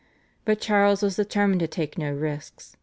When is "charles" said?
0.59-1.03